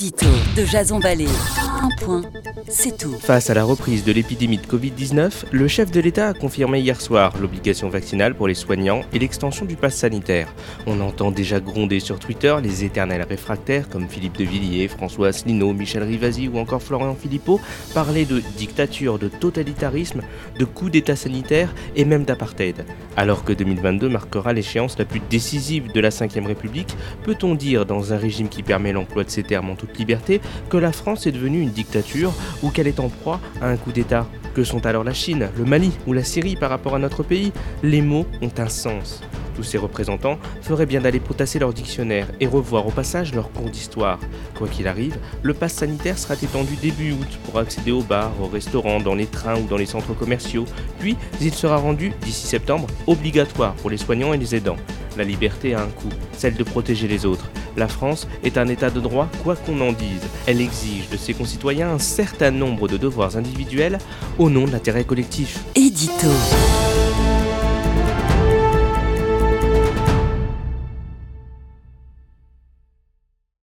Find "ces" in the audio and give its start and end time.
29.30-29.42, 39.62-39.78